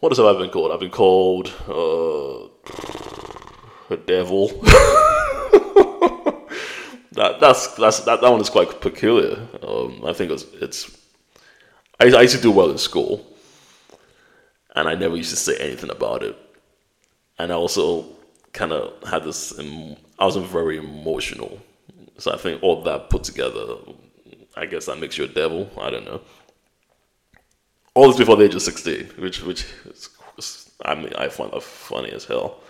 What 0.00 0.10
else 0.10 0.18
have 0.18 0.26
I 0.26 0.38
been 0.38 0.50
called? 0.50 0.72
I've 0.72 0.80
been 0.80 0.90
called 0.90 1.52
uh, 1.68 2.48
a 3.90 3.96
devil. 3.96 4.48
that 7.12 7.38
that's 7.40 7.68
that's 7.76 8.00
that, 8.00 8.20
that 8.20 8.30
one 8.30 8.40
is 8.40 8.50
quite 8.50 8.80
peculiar. 8.80 9.46
Um, 9.62 10.02
I 10.04 10.12
think 10.12 10.32
it's, 10.32 10.44
it's 10.60 10.90
I, 12.02 12.22
used 12.22 12.36
to 12.36 12.42
do 12.42 12.50
well 12.50 12.70
in 12.70 12.78
school, 12.78 13.24
and 14.74 14.88
I 14.88 14.94
never 14.94 15.16
used 15.16 15.30
to 15.30 15.36
say 15.36 15.56
anything 15.58 15.90
about 15.90 16.22
it. 16.22 16.36
And 17.38 17.52
I 17.52 17.54
also 17.54 18.06
kind 18.52 18.72
of 18.72 19.08
had 19.08 19.24
this. 19.24 19.58
I 19.58 20.24
wasn't 20.24 20.46
very 20.46 20.78
emotional, 20.78 21.60
so 22.18 22.32
I 22.32 22.36
think 22.36 22.62
all 22.62 22.82
that 22.82 23.10
put 23.10 23.24
together, 23.24 23.76
I 24.56 24.66
guess 24.66 24.86
that 24.86 24.98
makes 24.98 25.18
you 25.18 25.24
a 25.24 25.28
devil. 25.28 25.70
I 25.80 25.90
don't 25.90 26.04
know. 26.04 26.20
All 27.94 28.08
this 28.08 28.16
before 28.16 28.36
the 28.36 28.44
age 28.44 28.54
of 28.54 28.62
sixteen, 28.62 29.06
which 29.18 29.42
which 29.42 29.66
is, 30.38 30.70
I 30.84 30.94
mean 30.94 31.12
I 31.16 31.28
find 31.28 31.52
that 31.52 31.62
funny 31.62 32.10
as 32.10 32.24
hell. 32.24 32.60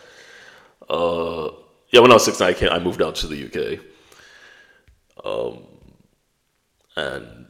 Uh, 0.88 1.50
yeah, 1.90 2.00
when 2.00 2.10
I 2.10 2.14
was 2.14 2.24
sixteen, 2.24 2.48
I 2.48 2.52
came, 2.52 2.70
I 2.70 2.78
moved 2.78 3.02
out 3.02 3.14
to 3.16 3.26
the 3.26 3.46
UK 3.46 3.80
um, 5.24 5.64
and 6.96 7.46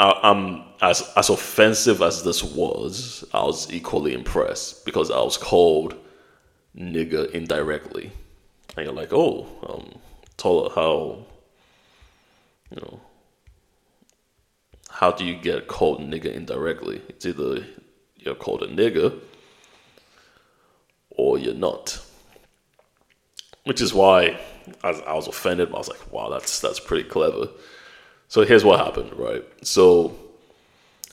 Am 0.00 0.64
as 0.80 1.02
as 1.14 1.28
offensive 1.28 2.00
as 2.00 2.24
this 2.24 2.42
was, 2.42 3.22
I 3.34 3.42
was 3.42 3.70
equally 3.70 4.14
impressed 4.14 4.86
because 4.86 5.10
I 5.10 5.20
was 5.20 5.36
called 5.36 5.94
nigger 6.74 7.30
indirectly, 7.32 8.10
and 8.76 8.86
you're 8.86 8.94
like, 8.94 9.12
oh, 9.12 9.46
um, 9.68 10.00
tell 10.38 10.70
how, 10.70 11.26
you 12.70 12.80
know, 12.80 13.00
how 14.88 15.10
do 15.12 15.24
you 15.24 15.34
get 15.34 15.68
called 15.68 16.00
nigger 16.00 16.32
indirectly? 16.32 17.02
It's 17.08 17.26
either 17.26 17.66
you're 18.16 18.34
called 18.34 18.62
a 18.62 18.68
nigger 18.68 19.20
or 21.10 21.38
you're 21.38 21.52
not, 21.52 22.00
which 23.64 23.82
is 23.82 23.92
why 23.92 24.40
I, 24.82 24.90
I 24.90 25.14
was 25.14 25.28
offended. 25.28 25.68
But 25.70 25.76
I 25.76 25.78
was 25.78 25.88
like, 25.88 26.10
wow, 26.12 26.30
that's 26.30 26.58
that's 26.60 26.80
pretty 26.80 27.06
clever. 27.06 27.48
So 28.30 28.44
here's 28.44 28.64
what 28.64 28.78
happened, 28.78 29.12
right? 29.18 29.44
So 29.66 30.16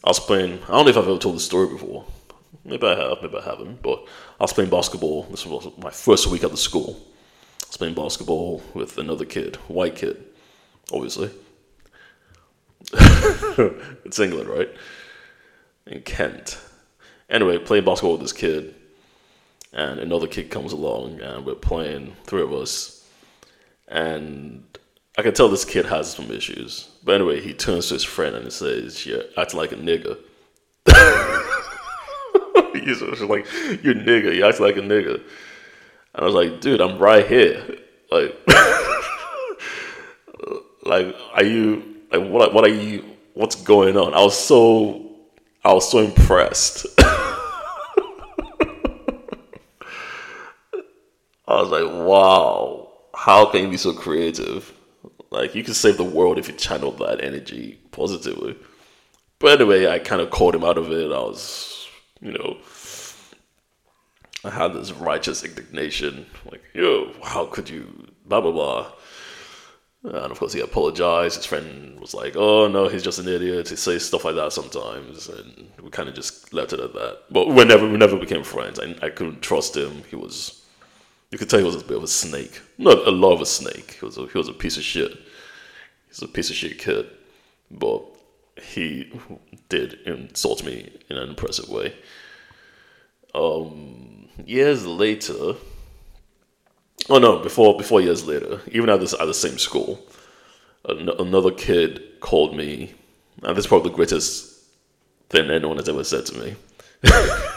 I 0.04 0.12
was 0.12 0.20
playing. 0.20 0.60
I 0.66 0.74
don't 0.74 0.86
know 0.86 0.92
if 0.92 0.98
I've 0.98 1.08
ever 1.08 1.18
told 1.18 1.36
this 1.36 1.46
story 1.46 1.68
before. 1.68 2.06
Maybe 2.64 2.86
I 2.86 2.94
have, 2.96 3.24
maybe 3.24 3.38
I 3.38 3.44
haven't. 3.44 3.82
But 3.82 4.06
I 4.40 4.44
was 4.44 4.54
playing 4.54 4.70
basketball. 4.70 5.24
This 5.24 5.44
was 5.44 5.68
my 5.80 5.90
first 5.90 6.28
week 6.28 6.44
at 6.44 6.52
the 6.52 6.58
school. 6.58 6.96
I 6.96 7.66
was 7.70 7.78
playing 7.78 7.96
basketball 7.96 8.62
with 8.76 9.00
another 9.00 9.26
kid, 9.26 9.56
white 9.68 9.96
kid, 9.96 10.24
obviously. 10.94 11.32
it's 12.94 14.20
England, 14.20 14.48
right? 14.48 14.70
In 15.88 16.04
Kent. 16.04 16.60
Anyway, 17.32 17.58
playing 17.58 17.86
basketball 17.86 18.12
with 18.12 18.22
this 18.22 18.32
kid, 18.32 18.76
and 19.74 20.00
another 20.00 20.28
kid 20.28 20.52
comes 20.52 20.72
along, 20.72 21.20
and 21.22 21.48
we're 21.48 21.56
playing, 21.56 22.16
three 22.26 22.44
of 22.44 22.54
us, 22.54 23.10
and 23.88 24.64
I 25.18 25.24
can 25.24 25.34
tell 25.34 25.50
this 25.50 25.66
kid 25.66 25.88
has 25.88 26.14
some 26.14 26.32
issues. 26.32 26.88
But 27.04 27.16
anyway, 27.16 27.42
he 27.42 27.54
turns 27.54 27.88
to 27.88 27.96
his 27.96 28.04
friend 28.04 28.36
and 28.36 28.46
he 28.46 28.52
says, 28.52 29.04
"Yeah, 29.06 29.24
acting 29.36 29.60
like 29.60 29.72
a 29.72 29.76
nigga." 29.76 30.20
He's 32.86 33.02
like, 33.02 33.48
"You're 33.84 33.96
nigga. 33.96 34.36
You 34.36 34.46
act 34.46 34.60
like 34.60 34.78
a 34.78 34.82
nigga." 34.82 35.16
And 35.16 35.24
I 36.14 36.24
was 36.24 36.36
like, 36.36 36.62
"Dude, 36.62 36.82
I'm 36.82 37.00
right 37.00 37.26
here. 37.26 37.80
Like, 38.12 38.38
like, 40.86 41.16
are 41.34 41.44
you 41.44 41.96
like 42.12 42.30
what? 42.30 42.54
What 42.54 42.64
are 42.64 42.70
you? 42.70 43.04
What's 43.34 43.56
going 43.56 43.98
on?" 43.98 44.14
I 44.14 44.22
was 44.22 44.38
so, 44.38 45.16
I 45.66 45.74
was 45.74 45.90
so 45.90 45.98
impressed. 46.00 46.86
I 47.00 47.40
was 51.48 51.70
like, 51.70 51.92
"Wow." 52.08 52.88
how 53.18 53.46
can 53.46 53.64
you 53.64 53.70
be 53.70 53.78
so 53.78 53.94
creative? 53.94 54.72
Like 55.30 55.56
you 55.56 55.64
can 55.64 55.74
save 55.74 55.98
the 55.98 56.04
world 56.04 56.38
if 56.38 56.48
you 56.48 56.54
channel 56.54 56.92
that 56.94 57.24
energy 57.24 57.80
positively. 57.92 58.56
But 59.40 59.60
anyway, 59.60 59.88
I 59.88 60.00
kind 60.00 60.22
of 60.22 60.30
called 60.30 60.56
him 60.56 60.64
out 60.64 60.78
of 60.78 60.92
it. 60.92 61.12
I 61.12 61.20
was, 61.20 61.88
you 62.22 62.32
know, 62.32 62.58
I 64.44 64.50
had 64.50 64.74
this 64.74 64.92
righteous 64.92 65.44
indignation, 65.44 66.26
like, 66.50 66.64
yo, 66.74 67.12
how 67.22 67.46
could 67.46 67.70
you, 67.70 68.08
blah 68.26 68.42
blah 68.42 68.52
blah. 68.52 68.92
And 70.04 70.32
of 70.32 70.40
course, 70.40 70.54
he 70.54 70.62
apologized. 70.62 71.36
His 71.36 71.46
friend 71.46 72.00
was 72.00 72.14
like, 72.14 72.36
"Oh 72.38 72.68
no, 72.68 72.88
he's 72.88 73.04
just 73.04 73.20
an 73.20 73.28
idiot. 73.28 73.70
He 73.70 73.76
says 73.76 74.06
stuff 74.06 74.24
like 74.26 74.36
that 74.36 74.54
sometimes," 74.54 75.28
and 75.28 75.70
we 75.82 75.90
kind 75.90 76.08
of 76.08 76.16
just 76.16 76.54
left 76.54 76.72
it 76.72 76.80
at 76.80 76.94
that. 76.94 77.24
But 77.30 77.50
we 77.50 77.66
never, 77.66 77.88
we 77.88 77.98
never 77.98 78.18
became 78.18 78.44
friends. 78.44 78.80
I, 78.80 78.96
I 79.02 79.10
couldn't 79.10 79.42
trust 79.42 79.76
him. 79.76 80.04
He 80.10 80.16
was 80.16 80.57
you 81.32 81.38
could 81.38 81.50
tell 81.50 81.60
he 81.60 81.66
was 81.66 81.76
a 81.76 81.86
bit 81.86 81.98
of 81.98 82.04
a 82.04 82.08
snake. 82.08 82.62
Not 82.78 83.08
a 83.08 83.12
lot 83.12 83.34
of 83.34 83.42
a 83.42 83.46
snake. 83.46 83.98
He 84.00 84.06
was 84.06 84.18
a, 84.18 84.28
he 84.28 84.38
was 84.38 84.48
a 84.48 84.54
piece 84.54 84.78
of 84.78 84.84
shit. 84.84 85.12
He's 86.08 86.22
a 86.22 86.28
piece 86.28 86.50
of 86.50 86.56
shit 86.56 86.80
kid. 86.80 87.08
But 87.70 88.04
he 88.62 89.12
did 89.70 89.96
insult 90.06 90.64
me 90.64 90.90
in 91.10 91.18
an 91.18 91.30
impressive 91.30 91.70
way. 91.70 91.96
Um, 93.36 94.30
years 94.46 94.86
later, 94.86 95.56
Oh 97.10 97.20
no, 97.20 97.40
before 97.40 97.78
before 97.78 98.02
years 98.02 98.26
later, 98.26 98.60
even 98.72 98.90
at 98.90 99.00
this 99.00 99.14
at 99.14 99.26
the 99.26 99.34
same 99.34 99.58
school, 99.58 100.00
an- 100.86 101.10
another 101.20 101.52
kid 101.52 102.20
called 102.20 102.56
me, 102.56 102.94
and 103.44 103.56
this 103.56 103.64
is 103.66 103.68
probably 103.68 103.92
the 103.92 103.96
greatest 103.96 104.54
thing 105.30 105.50
anyone 105.50 105.78
has 105.78 105.88
ever 105.88 106.04
said 106.04 106.26
to 106.26 106.40
me. 106.40 106.56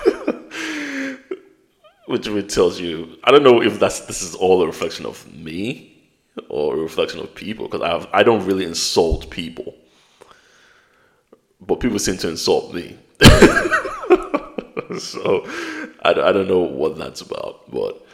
Which 2.11 2.27
tells 2.53 2.81
you, 2.81 3.19
I 3.23 3.31
don't 3.31 3.45
know 3.45 3.63
if 3.63 3.79
that's 3.79 4.01
this 4.01 4.21
is 4.21 4.35
all 4.35 4.61
a 4.63 4.67
reflection 4.67 5.07
of 5.07 5.33
me 5.33 5.97
or 6.49 6.75
a 6.75 6.81
reflection 6.81 7.21
of 7.21 7.33
people 7.37 7.67
because 7.69 7.83
I 7.83 7.89
have, 7.89 8.09
I 8.13 8.25
don't 8.25 8.45
really 8.45 8.65
insult 8.65 9.31
people, 9.31 9.77
but 11.61 11.79
people 11.79 12.01
seem 12.01 12.17
to 12.17 12.29
insult 12.29 12.75
me. 12.75 12.99
so 14.99 15.45
I, 16.03 16.11
I 16.11 16.33
don't 16.33 16.49
know 16.49 16.59
what 16.59 16.99
that's 16.99 17.21
about, 17.21 17.71
but 17.71 18.05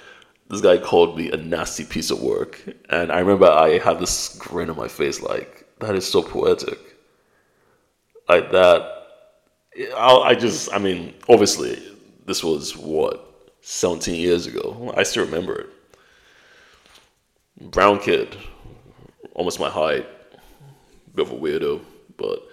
this 0.51 0.61
guy 0.61 0.77
called 0.77 1.17
me 1.17 1.31
a 1.33 1.39
nasty 1.39 1.87
piece 1.87 2.11
of 2.11 2.21
work, 2.21 2.63
and 2.91 3.11
I 3.11 3.21
remember 3.21 3.47
I 3.47 3.79
had 3.79 3.99
this 3.99 4.37
grin 4.39 4.69
on 4.69 4.77
my 4.77 4.89
face, 4.89 5.23
like 5.23 5.67
that 5.81 5.95
is 5.95 6.07
so 6.07 6.21
poetic, 6.23 6.79
like 8.29 8.53
that. 8.53 8.93
I, 9.97 10.17
I 10.19 10.35
just, 10.35 10.71
I 10.75 10.77
mean, 10.77 11.15
obviously, 11.31 11.83
this 12.27 12.45
was 12.45 12.77
what 12.77 13.26
17 13.69 14.15
years 14.15 14.47
ago. 14.47 14.95
I 14.97 15.03
still 15.03 15.25
remember 15.25 15.59
it. 15.59 15.67
Brown 17.73 17.99
kid, 17.99 18.37
almost 19.35 19.59
my 19.59 19.69
height, 19.69 20.07
bit 21.13 21.27
of 21.27 21.33
a 21.33 21.35
weirdo, 21.35 21.81
but 22.17 22.47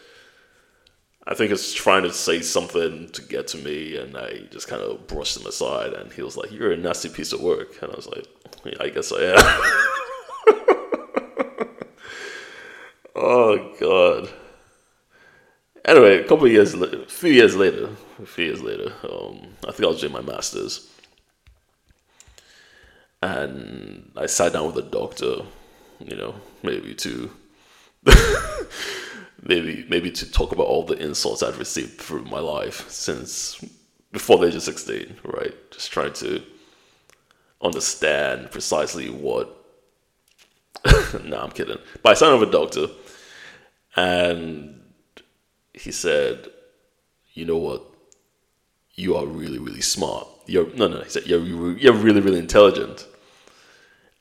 I 1.28 1.36
think 1.36 1.52
it's 1.52 1.72
trying 1.72 2.02
to 2.02 2.12
say 2.12 2.42
something 2.42 3.10
to 3.10 3.22
get 3.22 3.46
to 3.50 3.60
me, 3.60 3.96
and 3.96 4.18
I 4.18 4.48
just 4.50 4.68
kind 4.68 4.82
of 4.82 5.06
brushed 5.06 5.38
him 5.38 5.46
aside. 5.46 5.94
And 5.94 6.12
he 6.12 6.24
was 6.24 6.36
like, 6.36 6.52
"You're 6.52 6.72
a 6.72 6.78
nasty 6.78 7.10
piece 7.10 7.32
of 7.32 7.42
work," 7.42 7.80
and 7.84 7.92
I 7.92 7.96
was 7.96 8.08
like, 8.08 8.26
yeah, 8.66 8.74
"I 8.80 8.90
guess 8.90 9.12
I 9.12 9.22
am." 9.22 9.38
oh 13.16 13.76
God. 13.80 14.30
Anyway, 15.86 16.18
a 16.18 16.28
couple 16.28 16.48
years, 16.48 16.74
a 16.74 17.06
few 17.06 17.32
years 17.32 17.56
later, 17.56 17.90
a 18.20 18.26
few 18.26 18.46
years 18.46 18.64
later, 18.64 18.92
um, 19.04 19.50
I 19.68 19.72
think 19.74 19.84
I 19.84 19.88
was 19.88 20.02
doing 20.02 20.14
my 20.14 20.22
masters, 20.22 20.90
and 23.24 24.12
I 24.18 24.26
sat 24.26 24.52
down 24.54 24.68
with 24.68 24.78
a 24.86 24.90
doctor, 24.90 25.44
you 26.00 26.16
know, 26.16 26.36
maybe 26.62 26.94
to 26.96 27.32
maybe 29.42 29.86
maybe 29.90 30.12
to 30.12 30.30
talk 30.30 30.52
about 30.52 30.68
all 30.68 30.84
the 30.84 31.02
insults 31.02 31.42
I've 31.42 31.58
received 31.58 32.02
through 32.02 32.26
my 32.26 32.40
life 32.40 32.90
since 32.90 33.64
before 34.12 34.38
the 34.38 34.48
age 34.48 34.56
of 34.56 34.64
sixteen, 34.64 35.16
right? 35.24 35.54
Just 35.72 35.92
trying 35.92 36.14
to 36.14 36.44
understand 37.62 38.52
precisely 38.52 39.10
what. 39.10 39.60
no, 41.24 41.40
I'm 41.40 41.52
kidding. 41.52 41.78
But 42.02 42.10
I 42.10 42.14
signed 42.16 42.38
with 42.38 42.50
a 42.50 42.52
doctor, 42.52 42.88
and 43.96 44.82
he 45.74 45.94
said, 45.94 46.50
"You 47.34 47.46
know 47.46 47.58
what? 47.58 47.84
You 48.96 49.16
are 49.16 49.26
really, 49.26 49.60
really 49.60 49.82
smart. 49.82 50.28
You're 50.46 50.76
no, 50.76 50.90
no." 50.90 51.00
He 51.00 51.10
said, 51.10 51.26
"You're 51.26 51.42
you're 51.78 51.94
really, 51.94 52.20
really 52.20 52.40
intelligent." 52.40 53.08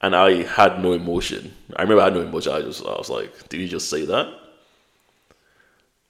And 0.02 0.16
I 0.16 0.42
had 0.42 0.82
no 0.82 0.92
emotion. 0.92 1.54
I 1.76 1.82
remember 1.82 2.02
I 2.02 2.06
had 2.06 2.14
no 2.14 2.22
emotion. 2.22 2.52
I 2.52 2.62
just 2.62 2.84
I 2.84 2.90
was 2.90 3.08
like, 3.08 3.48
"Did 3.48 3.60
you 3.60 3.68
just 3.68 3.88
say 3.88 4.04
that?" 4.06 4.26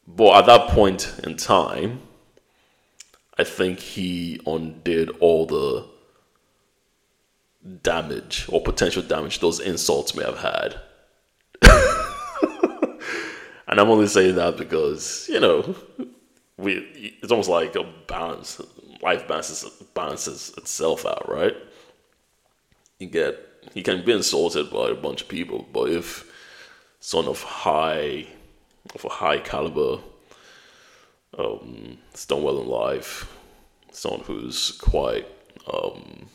But 0.07 0.37
at 0.37 0.47
that 0.47 0.71
point 0.71 1.15
in 1.23 1.37
time, 1.37 2.01
I 3.39 3.45
think 3.45 3.79
he 3.81 4.41
undid 4.47 5.11
all 5.21 5.47
the 5.47 5.87
damage 7.83 8.47
or 8.49 8.61
potential 8.61 9.03
damage 9.03 9.39
those 9.39 9.61
insults 9.61 10.15
may 10.15 10.25
have 10.25 10.39
had. 10.39 10.81
and 13.69 13.81
I'm 13.81 13.89
only 13.89 14.09
saying 14.09 14.35
that 14.35 14.57
because, 14.57 15.28
you 15.28 15.41
know, 15.41 15.75
we 16.57 17.19
it's 17.23 17.31
almost 17.31 17.49
like 17.49 17.76
a 17.76 17.85
balance. 18.07 18.61
Life 19.00 19.26
balances 19.26 19.65
balances 19.95 20.52
itself 20.57 21.07
out, 21.07 21.28
right? 21.28 21.57
You 22.99 23.09
get 23.09 23.51
you 23.75 23.83
can 23.83 24.05
be 24.05 24.13
insulted 24.13 24.71
by 24.71 24.91
a 24.91 24.95
bunch 24.95 25.23
of 25.23 25.29
people, 25.29 25.67
but 25.73 25.91
if 25.91 26.31
son 27.01 27.27
of 27.27 27.43
high 27.43 28.27
of 28.95 29.05
a 29.05 29.09
high 29.09 29.39
caliber, 29.39 29.99
um, 31.39 31.99
it's 32.11 32.27
done 32.27 32.43
well 32.43 32.61
in 32.61 32.69
life, 32.69 33.33
someone 33.93 34.21
who's 34.21 34.73
quite 34.73 35.27
um, 35.73 36.27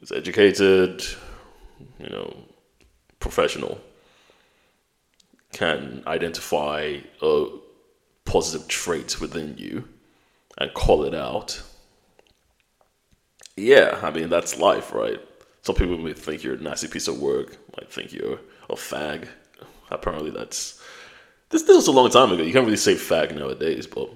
is 0.00 0.12
educated, 0.12 1.04
you 1.98 2.08
know, 2.08 2.36
professional, 3.20 3.80
can 5.52 6.02
identify 6.06 6.98
a 7.22 7.46
positive 8.24 8.68
trait 8.68 9.20
within 9.20 9.56
you 9.58 9.88
and 10.58 10.72
call 10.74 11.04
it 11.04 11.14
out. 11.14 11.62
Yeah, 13.56 13.98
I 14.02 14.10
mean 14.10 14.28
that's 14.28 14.58
life, 14.58 14.92
right? 14.92 15.20
Some 15.62 15.74
people 15.74 15.98
may 15.98 16.12
think 16.12 16.42
you're 16.42 16.54
a 16.54 16.58
nasty 16.58 16.88
piece 16.88 17.08
of 17.08 17.18
work, 17.18 17.56
might 17.76 17.90
think 17.90 18.12
you're 18.12 18.38
a 18.68 18.74
fag. 18.74 19.28
Apparently, 19.90 20.30
that's 20.30 20.80
this. 21.50 21.62
This 21.62 21.76
was 21.76 21.88
a 21.88 21.92
long 21.92 22.10
time 22.10 22.32
ago. 22.32 22.42
You 22.42 22.52
can't 22.52 22.64
really 22.64 22.76
say 22.76 22.94
fag 22.94 23.34
nowadays, 23.34 23.86
but 23.86 24.10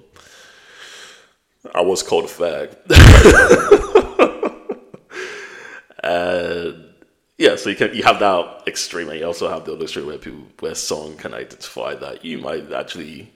I 1.73 1.81
was 1.81 2.03
called 2.03 2.25
a 2.25 2.27
fag. 2.27 2.75
and 6.03 6.93
yeah, 7.37 7.55
so 7.55 7.69
you 7.69 7.75
can 7.75 7.95
you 7.95 8.03
have 8.03 8.19
that 8.19 8.63
extreme, 8.67 9.09
and 9.09 9.19
you 9.19 9.25
also 9.25 9.49
have 9.49 9.65
the 9.65 9.73
other 9.73 9.83
extreme 9.83 10.05
where 10.05 10.17
people 10.17 10.47
where 10.59 10.75
someone 10.75 11.17
can 11.17 11.33
identify 11.33 11.95
that 11.95 12.23
you 12.23 12.37
might 12.37 12.71
actually 12.71 13.31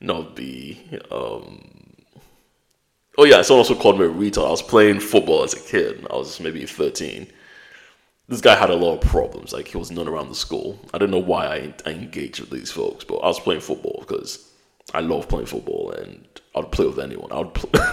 not 0.00 0.36
be. 0.36 0.80
Um, 1.10 1.79
oh 3.20 3.24
yeah, 3.24 3.42
someone 3.42 3.60
also 3.60 3.74
called 3.74 3.98
me 3.98 4.06
a 4.06 4.08
retard. 4.08 4.46
I 4.46 4.50
was 4.50 4.62
playing 4.62 5.00
football 5.00 5.44
as 5.44 5.54
a 5.54 5.60
kid. 5.60 6.06
I 6.10 6.16
was 6.16 6.40
maybe 6.40 6.64
thirteen 6.66 7.28
this 8.30 8.40
guy 8.40 8.54
had 8.54 8.70
a 8.70 8.76
lot 8.76 8.94
of 8.94 9.00
problems. 9.00 9.52
Like 9.52 9.66
he 9.66 9.76
was 9.76 9.90
known 9.90 10.06
around 10.06 10.28
the 10.28 10.36
school. 10.36 10.78
I 10.94 10.98
don't 10.98 11.10
know 11.10 11.18
why 11.18 11.46
I, 11.46 11.74
I 11.84 11.90
engaged 11.90 12.38
with 12.38 12.50
these 12.50 12.70
folks, 12.70 13.02
but 13.04 13.16
I 13.16 13.26
was 13.26 13.40
playing 13.40 13.60
football 13.60 14.04
because 14.06 14.48
I 14.94 15.00
love 15.00 15.28
playing 15.28 15.46
football, 15.46 15.90
and 15.90 16.26
I'd 16.54 16.70
play 16.70 16.86
with 16.86 17.00
anyone. 17.00 17.32
I 17.32 17.38
would. 17.38 17.52
Play 17.52 17.80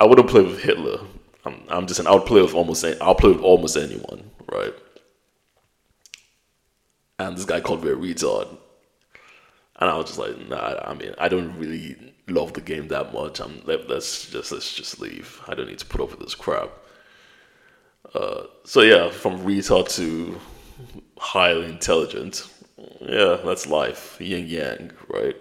I 0.00 0.06
wouldn't 0.06 0.30
play 0.30 0.42
with 0.42 0.60
Hitler. 0.62 1.00
I'm, 1.44 1.62
I'm 1.68 1.86
just 1.86 1.98
saying 1.98 2.08
I 2.08 2.14
would 2.14 2.24
play 2.24 2.40
with 2.40 2.54
almost. 2.54 2.82
I'll 3.00 3.14
play 3.14 3.30
with 3.30 3.42
almost 3.42 3.76
anyone, 3.76 4.30
right? 4.50 4.74
And 7.18 7.36
this 7.36 7.44
guy 7.44 7.60
called 7.60 7.84
me 7.84 7.90
a 7.90 7.94
retard, 7.94 8.48
and 9.82 9.90
I 9.90 9.96
was 9.96 10.06
just 10.06 10.18
like, 10.18 10.38
nah. 10.48 10.78
I 10.84 10.94
mean, 10.94 11.12
I 11.18 11.28
don't 11.28 11.58
really 11.58 11.96
love 12.28 12.52
the 12.52 12.60
game 12.60 12.86
that 12.88 13.12
much. 13.12 13.40
I'm 13.40 13.60
let's 13.64 14.30
just 14.30 14.52
let's 14.52 14.72
just 14.72 15.00
leave. 15.00 15.40
I 15.48 15.54
don't 15.54 15.66
need 15.66 15.80
to 15.80 15.86
put 15.86 16.00
up 16.00 16.10
with 16.10 16.20
this 16.20 16.36
crap. 16.36 16.70
Uh, 18.14 18.44
so 18.64 18.82
yeah, 18.82 19.10
from 19.10 19.40
retard 19.40 19.92
to 19.96 20.38
highly 21.18 21.66
intelligent. 21.66 22.48
Yeah, 23.00 23.38
that's 23.44 23.66
life, 23.66 24.20
yin 24.20 24.46
yang, 24.46 24.92
right? 25.08 25.36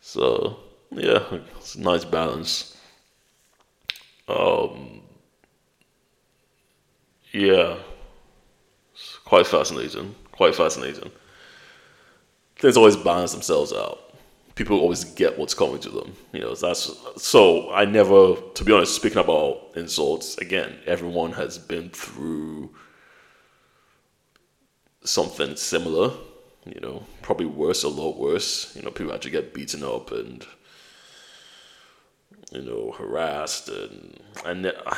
So 0.00 0.58
yeah, 0.90 1.22
it's 1.58 1.76
a 1.76 1.80
nice 1.80 2.04
balance. 2.04 2.76
Um, 4.26 5.02
yeah, 7.30 7.76
it's 8.92 9.18
quite 9.24 9.46
fascinating. 9.46 10.16
Quite 10.32 10.56
fascinating. 10.56 11.12
Things 12.60 12.76
always 12.76 12.96
balance 12.96 13.32
themselves 13.32 13.72
out 13.72 14.10
people 14.60 14.78
always 14.78 15.04
get 15.04 15.38
what's 15.38 15.54
coming 15.54 15.80
to 15.80 15.88
them. 15.88 16.12
You 16.34 16.40
know, 16.40 16.54
that's 16.54 16.90
so 17.16 17.72
I 17.72 17.86
never, 17.86 18.34
to 18.34 18.62
be 18.62 18.72
honest, 18.74 18.94
speaking 18.94 19.16
about 19.16 19.68
insults, 19.74 20.36
again, 20.36 20.76
everyone 20.84 21.32
has 21.32 21.56
been 21.56 21.88
through 21.88 22.68
something 25.02 25.56
similar, 25.56 26.12
you 26.66 26.78
know, 26.82 27.04
probably 27.22 27.46
worse, 27.46 27.84
a 27.84 27.88
lot 27.88 28.18
worse. 28.18 28.76
You 28.76 28.82
know, 28.82 28.90
people 28.90 29.14
actually 29.14 29.30
get 29.30 29.54
beaten 29.54 29.82
up 29.82 30.12
and, 30.12 30.44
you 32.52 32.60
know, 32.60 32.92
harassed 32.98 33.70
and, 33.70 34.20
and 34.44 34.66
uh, 34.66 34.94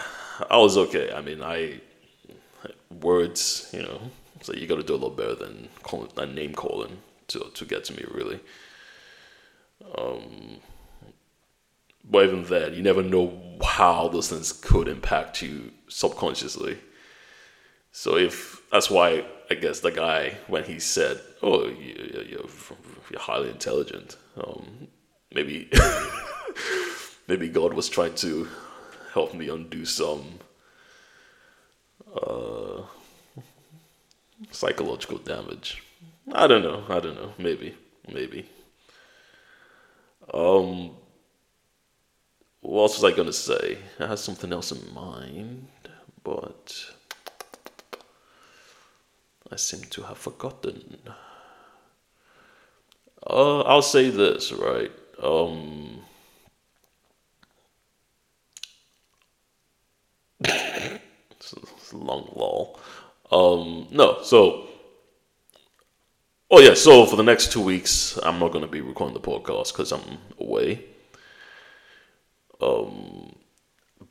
I 0.50 0.56
was 0.56 0.76
okay. 0.76 1.12
I 1.12 1.20
mean, 1.20 1.40
I, 1.40 1.80
words, 3.00 3.70
you 3.72 3.82
know, 3.82 4.00
so 4.40 4.52
you 4.54 4.66
got 4.66 4.78
to 4.78 4.82
do 4.82 4.96
a 4.96 4.96
lot 4.96 5.16
better 5.16 5.36
than 5.36 5.68
calling, 5.84 6.34
name 6.34 6.52
calling 6.52 6.98
to, 7.28 7.50
to 7.54 7.64
get 7.64 7.84
to 7.84 7.94
me, 7.94 8.04
really. 8.10 8.40
Um, 9.96 10.58
but 12.04 12.26
even 12.26 12.44
then, 12.44 12.74
you 12.74 12.82
never 12.82 13.02
know 13.02 13.58
how 13.62 14.08
those 14.08 14.28
things 14.28 14.52
could 14.52 14.88
impact 14.88 15.42
you 15.42 15.72
subconsciously. 15.88 16.78
So 17.92 18.16
if 18.16 18.62
that's 18.70 18.90
why 18.90 19.24
I 19.50 19.54
guess 19.54 19.80
the 19.80 19.90
guy 19.90 20.38
when 20.46 20.64
he 20.64 20.80
said, 20.80 21.20
"Oh, 21.42 21.66
you, 21.66 22.26
you're, 22.30 22.46
you're 23.10 23.20
highly 23.20 23.50
intelligent," 23.50 24.16
um, 24.36 24.88
maybe 25.32 25.68
maybe 27.28 27.48
God 27.48 27.74
was 27.74 27.88
trying 27.88 28.14
to 28.16 28.48
help 29.12 29.34
me 29.34 29.48
undo 29.50 29.84
some 29.84 30.38
uh, 32.16 32.82
psychological 34.50 35.18
damage. 35.18 35.82
I 36.30 36.46
don't 36.46 36.62
know. 36.62 36.84
I 36.88 37.00
don't 37.00 37.16
know. 37.16 37.32
Maybe. 37.38 37.74
Maybe. 38.12 38.48
Um, 40.32 40.92
what 42.60 42.82
else 42.82 43.00
was 43.00 43.12
I 43.12 43.16
gonna 43.16 43.32
say? 43.32 43.78
I 43.98 44.06
had 44.06 44.18
something 44.18 44.52
else 44.52 44.70
in 44.70 44.94
mind, 44.94 45.68
but 46.22 46.92
I 49.50 49.56
seem 49.56 49.82
to 49.82 50.02
have 50.02 50.18
forgotten. 50.18 50.98
Uh, 53.26 53.60
I'll 53.62 53.82
say 53.82 54.10
this, 54.10 54.52
right? 54.52 54.92
Um, 55.22 56.02
a 60.44 61.00
long 61.92 62.32
lull. 62.34 62.80
Um, 63.30 63.88
no, 63.90 64.22
so 64.22 64.68
Oh 66.54 66.60
yeah, 66.60 66.74
so 66.74 67.06
for 67.06 67.16
the 67.16 67.22
next 67.22 67.50
two 67.50 67.62
weeks, 67.62 68.18
I'm 68.22 68.38
not 68.38 68.52
going 68.52 68.60
to 68.62 68.70
be 68.70 68.82
recording 68.82 69.14
the 69.14 69.26
podcast 69.26 69.72
because 69.72 69.90
I'm 69.90 70.18
away. 70.38 70.84
Um, 72.60 73.34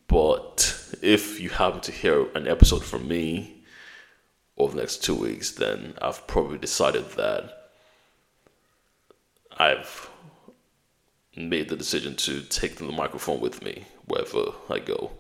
but 0.08 0.96
if 1.04 1.40
you 1.40 1.50
happen 1.52 1.82
to 1.82 1.92
hear 1.92 2.26
an 2.34 2.48
episode 2.48 2.84
from 2.84 3.08
me 3.08 3.64
over 4.58 4.74
the 4.74 4.82
next 4.82 5.04
two 5.04 5.14
weeks, 5.14 5.52
then 5.52 5.94
I've 6.02 6.26
probably 6.26 6.58
decided 6.58 7.12
that 7.12 7.70
I've 9.60 10.10
made 11.38 11.70
the 11.70 11.78
decision 11.78 12.16
to 12.16 12.42
take 12.42 12.78
the 12.78 12.86
microphone 12.86 13.40
with 13.40 13.62
me 13.62 13.86
wherever 14.06 14.54
I 14.68 14.80
go. 14.80 15.12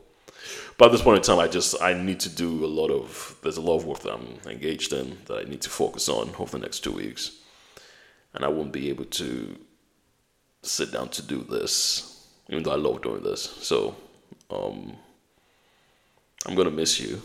But 0.77 0.86
at 0.88 0.91
this 0.93 1.01
point 1.01 1.17
in 1.17 1.23
time, 1.23 1.39
I 1.39 1.47
just 1.47 1.82
I 1.82 1.93
need 1.93 2.19
to 2.21 2.30
do 2.30 2.65
a 2.65 2.67
lot 2.67 2.89
of 2.89 3.36
there's 3.43 3.58
a 3.58 3.62
lot 3.62 3.77
of 3.77 3.86
work 3.86 3.99
that 3.99 4.13
I'm 4.13 4.39
engaged 4.47 4.93
in 4.93 5.17
that 5.25 5.38
I 5.38 5.43
need 5.43 5.62
to 5.62 5.69
focus 5.69 6.10
on 6.10 6.32
over 6.39 6.58
the 6.58 6.60
next 6.60 6.80
two 6.80 6.91
weeks, 6.91 7.32
and 8.34 8.43
I 8.43 8.47
won't 8.47 8.71
be 8.71 8.89
able 8.89 9.06
to 9.06 9.58
sit 10.63 10.91
down 10.91 11.10
to 11.10 11.21
do 11.21 11.43
this, 11.43 12.27
even 12.49 12.63
though 12.63 12.71
I 12.71 12.77
love 12.77 13.01
doing 13.01 13.23
this. 13.23 13.41
So, 13.62 13.95
um, 14.49 14.95
I'm 16.45 16.56
gonna 16.56 16.71
miss 16.71 16.99
you, 16.99 17.21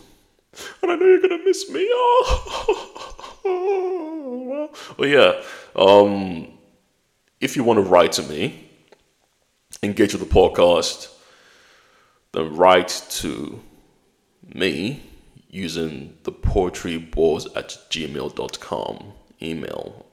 and 0.81 0.91
I 0.91 0.95
know 0.95 1.05
you're 1.05 1.21
gonna 1.21 1.43
miss 1.43 1.69
me. 1.69 1.91
Oh, 3.49 4.69
well, 4.97 5.07
yeah. 5.07 5.41
Um, 5.73 6.49
if 7.39 7.55
you 7.55 7.63
want 7.63 7.77
to 7.77 7.83
write 7.83 8.11
to 8.13 8.23
me, 8.23 8.69
engage 9.81 10.13
with 10.13 10.27
the 10.27 10.33
podcast 10.33 11.07
then 12.37 12.55
write 12.55 13.03
to 13.09 13.59
me 14.53 15.01
using 15.49 16.15
the 16.23 16.31
poetrybores 16.31 17.47
at 17.55 17.69
gmail.com 17.89 19.13
email 19.41 20.05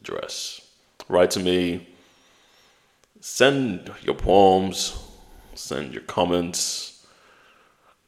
address. 0.00 0.62
Write 1.08 1.30
to 1.32 1.40
me, 1.40 1.88
send 3.20 3.90
your 4.02 4.14
poems, 4.14 4.98
send 5.54 5.92
your 5.92 6.02
comments, 6.04 7.06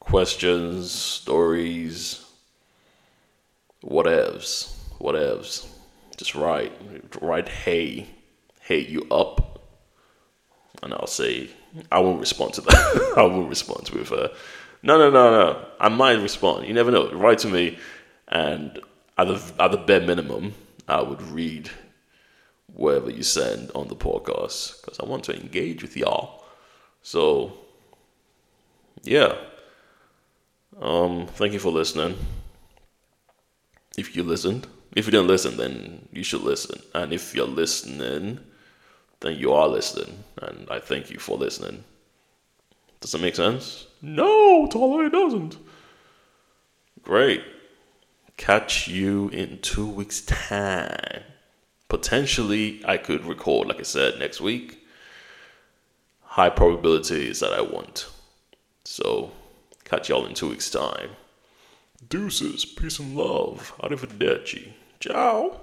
questions, 0.00 0.90
stories, 0.90 2.24
whatevs, 3.84 4.74
whatevs. 4.98 5.66
Just 6.16 6.34
write, 6.34 6.72
write 7.20 7.48
hey, 7.48 8.08
hey 8.62 8.80
you 8.80 9.06
up, 9.10 9.62
and 10.82 10.94
I'll 10.94 11.06
say 11.06 11.50
I 11.90 11.98
won't 12.00 12.20
respond 12.20 12.54
to 12.54 12.60
that. 12.62 13.12
I 13.16 13.22
won't 13.22 13.48
respond 13.48 13.90
with 13.90 14.12
uh, 14.12 14.28
no, 14.82 14.96
no, 14.96 15.10
no, 15.10 15.30
no. 15.30 15.66
I 15.80 15.88
might 15.88 16.20
respond. 16.20 16.66
You 16.66 16.74
never 16.74 16.90
know. 16.90 17.10
Write 17.12 17.38
to 17.38 17.48
me, 17.48 17.78
and 18.28 18.78
at 19.16 19.26
the 19.26 19.52
at 19.58 19.72
the 19.72 19.78
bare 19.78 20.00
minimum, 20.00 20.54
I 20.86 21.02
would 21.02 21.20
read 21.22 21.70
whatever 22.74 23.10
you 23.10 23.22
send 23.22 23.70
on 23.74 23.88
the 23.88 23.96
podcast 23.96 24.80
because 24.80 25.00
I 25.00 25.06
want 25.06 25.24
to 25.24 25.34
engage 25.34 25.82
with 25.82 25.96
y'all. 25.96 26.44
So, 27.02 27.58
yeah. 29.02 29.34
Um, 30.80 31.26
thank 31.26 31.52
you 31.52 31.58
for 31.58 31.72
listening. 31.72 32.16
If 33.96 34.14
you 34.14 34.22
listened, 34.22 34.68
if 34.94 35.06
you 35.06 35.10
didn't 35.10 35.26
listen, 35.26 35.56
then 35.56 36.08
you 36.12 36.22
should 36.22 36.42
listen. 36.42 36.80
And 36.94 37.12
if 37.12 37.34
you're 37.34 37.46
listening, 37.46 38.38
then 39.20 39.36
you 39.36 39.52
are 39.52 39.68
listening. 39.68 40.24
And 40.42 40.68
I 40.70 40.78
thank 40.78 41.10
you 41.10 41.18
for 41.18 41.36
listening. 41.36 41.84
Does 43.00 43.12
that 43.12 43.20
make 43.20 43.36
sense? 43.36 43.86
No, 44.02 44.66
Tola, 44.66 45.06
it 45.06 45.12
doesn't. 45.12 45.56
Great. 47.02 47.42
Catch 48.36 48.88
you 48.88 49.28
in 49.30 49.58
two 49.60 49.86
weeks' 49.86 50.20
time. 50.20 51.22
Potentially, 51.88 52.82
I 52.84 52.96
could 52.96 53.24
record, 53.24 53.68
like 53.68 53.80
I 53.80 53.84
said, 53.84 54.18
next 54.18 54.40
week. 54.40 54.86
High 56.22 56.50
probability 56.50 57.28
is 57.28 57.40
that 57.40 57.52
I 57.52 57.62
won't. 57.62 58.06
So, 58.84 59.32
catch 59.84 60.08
y'all 60.08 60.26
in 60.26 60.34
two 60.34 60.50
weeks' 60.50 60.70
time. 60.70 61.10
Deuces, 62.08 62.64
peace 62.64 62.98
and 62.98 63.16
love. 63.16 63.72
Arrivederci. 63.82 64.72
Ciao. 65.00 65.60